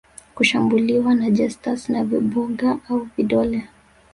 [0.35, 3.67] kushambuliwa na jesters na vimbunga au vidole